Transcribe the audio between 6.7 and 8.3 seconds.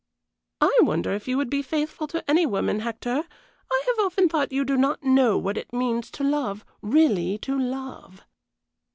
really to love."